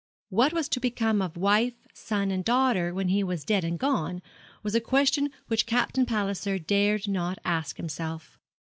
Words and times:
What 0.29 0.51
was 0.51 0.67
to 0.69 0.79
become 0.79 1.21
of 1.21 1.37
wife, 1.37 1.75
son 1.93 2.31
and 2.31 2.43
daughter 2.43 2.91
when 2.91 3.09
he 3.09 3.23
was 3.23 3.45
dead 3.45 3.63
and 3.63 3.77
gone, 3.77 4.23
was 4.63 4.73
a 4.73 4.81
question 4.81 5.29
which 5.47 5.67
Captain 5.67 6.07
Palliser 6.07 6.57
dared 6.57 7.07
not 7.07 7.37
ask 7.45 7.77
himself. 7.77 8.39